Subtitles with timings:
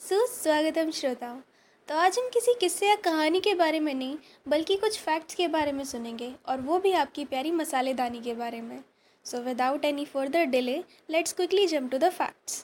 [0.00, 1.36] सुस्वागतम श्रोताओं
[1.88, 4.16] तो आज हम किसी किस्से या कहानी के बारे में नहीं,
[4.48, 8.60] बल्कि कुछ फैक्ट्स के बारे में सुनेंगे, और वो भी आपकी प्यारी मसालेदानी के बारे
[8.60, 8.82] में।
[9.24, 10.76] So without any further delay
[11.08, 12.60] let's quickly jump to the facts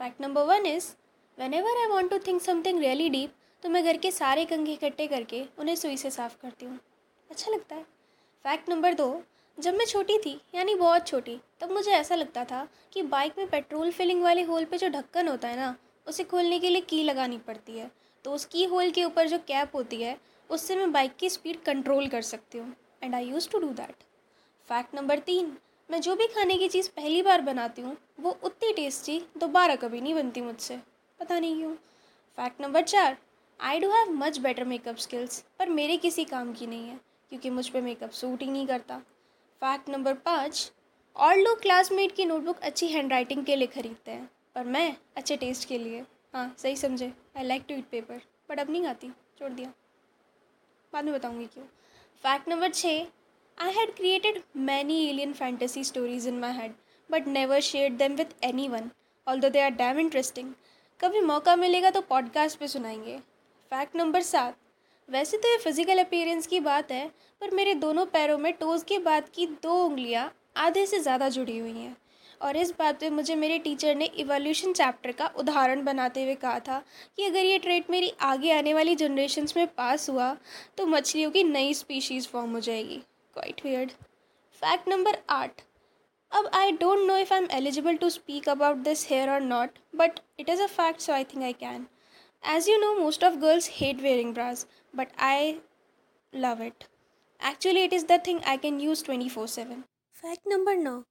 [0.00, 0.90] fact number one is
[1.54, 3.30] whenever I want to think something really deep
[3.62, 6.78] तो मैं घर के सारे कंघे इकट्ठे करके उन्हें सुई से साफ़ करती हूँ।
[7.30, 7.82] अच्छा लगता है।
[8.44, 9.08] फैक्ट नंबर दो
[9.58, 13.46] जब मैं छोटी थी, यानी बहुत छोटी, तब मुझे ऐसा लगता था कि बाइक में
[13.48, 15.74] पेट्रोल फिलिंग वाले होल पे जो ढक्कन होता है ना,
[16.06, 17.90] उसे खोलने के लिए की लगानी पड़ती है।
[18.24, 20.16] तो उस की होल के ऊपर जो कैप होती है,
[20.50, 24.04] उससे मैं बाइक की स्पीड कंट्रोल कर सकती हूँ। And I use to do that
[24.68, 25.56] fact number तीन,
[25.88, 30.00] मैं जो भी खाने की चीज़ पहली बार बनाती हूँ, वो उतनी टेस्टी दोबारा कभी
[30.00, 30.78] नहीं बनती मुझसे।
[31.20, 31.74] पता नहीं क्यों।
[32.38, 33.16] फैक्ट नंबर चार
[33.60, 37.50] I do have much better makeup skills पर मेरे किसी काम की नहीं है, क्योंकि
[37.50, 39.00] मुझ पर मेकअप सूट ही नहीं करता।
[39.62, 40.70] फैक्ट नंबर पाँच
[41.16, 45.36] और लोग क्लासमेट की नोटबुक अच्छी हैंड राइटिंग के लिए ख़रीदते हैं, पर मैं अच्छे
[45.36, 46.00] टेस्ट के लिए।
[46.34, 49.72] हाँ सही समझे। I like to eat paper but अब नहीं आती। छोड़ दिया।
[50.92, 51.64] बाद में बताऊँगी क्यों।
[52.24, 53.06] फैक्ट नंबर छः
[53.58, 56.74] I had created many alien fantasy stories in my head
[57.10, 58.36] but never share them with
[58.68, 58.90] anyone
[59.40, 60.52] although they are dam interesting
[61.00, 63.18] कभी मौका मिलेगा तो पॉडकास्ट पे सुनाएँगे।
[63.72, 64.56] फैक्ट नंबर सात
[65.08, 67.06] वैसे तो ये फ़िज़िकल अपीयरेंस की बात है,
[67.40, 71.58] पर मेरे दोनों पैरों में टोज़ के बाद की दो उंगलियाँ आधे से ज़्यादा जुड़ी
[71.58, 71.96] हुई हैं।
[72.40, 76.58] और इस बात पे मुझे मेरे टीचर ने इवोल्यूशन चैप्टर का उदाहरण बनाते हुए कहा
[76.60, 76.82] था
[77.16, 80.36] कि अगर ये ट्रेट मेरी आगे आने वाली जनरेशन्स में पास हुआ
[80.78, 82.96] तो मछलियों की नई स्पीशीज़ फॉर्म हो जाएगी।
[83.34, 83.90] क्वाइट वियर्ड
[84.62, 85.60] फैक्ट नंबर आठ.
[86.32, 89.78] अब I don't know if I am eligible to speak about this here or not
[89.96, 91.86] but it is a fact so I think I can
[92.42, 95.58] As you know, most of girls hate wearing bras, but I
[96.32, 96.84] love it.
[97.40, 99.82] Actually, it is the thing I can use 24 7.
[100.22, 101.02] Fact number नौ.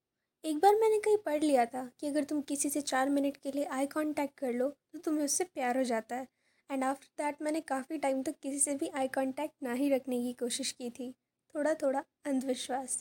[0.44, 3.52] एक बार मैंने कहीं पढ़ लिया था कि अगर तुम किसी से चार मिनट के
[3.52, 6.28] लिए आई कांटेक्ट कर लो तो तुम्हें उससे प्यार हो जाता है।
[6.70, 10.22] एंड आफ्टर दैट मैंने काफ़ी टाइम तक किसी से भी आई कांटेक्ट ना ही रखने
[10.24, 11.12] की कोशिश की थी।
[11.56, 12.98] थोड़ा थोड़ा अंधविश्वास।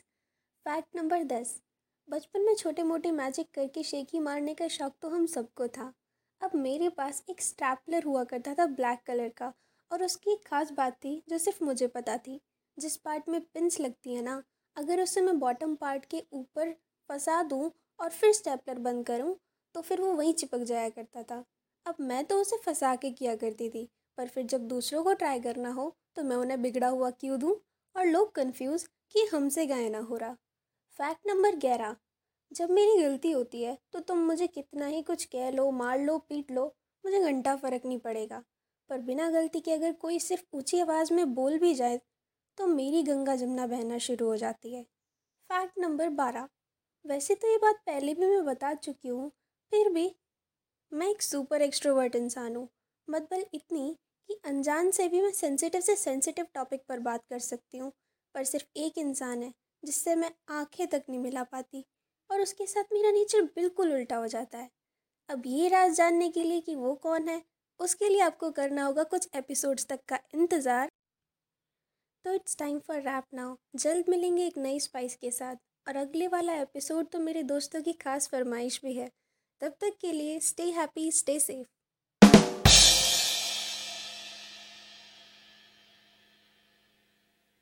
[0.66, 1.60] फैक्ट नंबर दस.
[2.08, 5.92] बचपन में छोटे मोटे मैजिक करके शेखी मारने का शौक तो हम सबको था।
[6.40, 9.52] अब मेरे पास एक स्टैपलर हुआ करता था ब्लैक कलर का
[9.90, 12.40] और उसकी एक ख़ास बात थी जो सिर्फ़ मुझे पता थी।
[12.78, 14.42] जिस पार्ट में पिंस लगती है ना,
[14.76, 16.72] अगर उसे मैं बॉटम पार्ट के ऊपर
[17.10, 19.36] फंसा दूँ और फिर स्टेपलर बंद करूँ
[19.74, 21.44] तो फिर वो वहीं चिपक जाया करता था।
[21.86, 25.40] अब मैं तो उसे फंसा के किया करती थी, पर फिर जब दूसरों को ट्राई
[25.40, 27.54] करना हो तो मैं उन्हें बिगड़ा हुआ क्यों दूँ
[27.94, 30.36] और लोग कंफ्यूज कि हमसे गाय ना हो रहा।
[30.98, 31.96] फैक्ट नंबर ग्यारह
[32.54, 36.18] जब मेरी गलती होती है तो तुम मुझे कितना ही कुछ कह लो, मार लो,
[36.18, 36.64] पीट लो,
[37.04, 38.42] मुझे घंटा फ़र्क नहीं पड़ेगा।
[38.90, 42.00] पर बिना गलती के अगर कोई सिर्फ़ ऊँची आवाज़ में बोल भी जाए
[42.58, 44.82] तो मेरी गंगा जमुना बहना शुरू हो जाती है।
[45.50, 46.48] फैक्ट नंबर बारह।
[47.04, 49.30] वैसे तो ये बात पहले भी मैं बता चुकी हूँ,
[49.72, 50.10] फिर भी
[50.92, 52.68] मैं एक सुपर एक्सट्रोवर्ट इंसान हूँ।
[53.08, 53.96] मतलब इतनी
[54.28, 57.92] कि अनजान से भी मैं सेंसिटिव से सेंसिटिव टॉपिक पर बात कर सकती हूँ,
[58.34, 61.84] पर सिर्फ़ एक इंसान है, जिससे मैं आँखें तक नहीं मिला पाती।
[62.30, 64.70] और उसके साथ मेरा नेचर बिल्कुल उल्टा हो जाता है।
[65.28, 67.42] अब ये राज जानने के लिए कि वो कौन है,
[67.80, 70.90] उसके लिए आपको करना होगा कुछ एपिसोड्स तक का इंतज़ार।
[72.24, 76.26] तो it's time for wrap now जल्द मिलेंगे एक नई स्पाइस के साथ। और अगले
[76.28, 79.10] वाला एपिसोड तो मेरे दोस्तों की खास फरमाइश भी है।
[79.60, 81.66] तब तक के लिए स्टे हैप्पी स्टे सेफ़